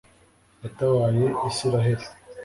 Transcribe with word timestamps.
yatabaye 0.63 1.25
israheli 1.49 2.05